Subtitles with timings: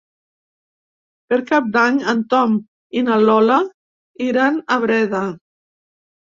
[1.33, 2.55] Per Cap d'Any en Tom
[3.01, 3.59] i na Lola
[4.31, 5.23] iran a Breda.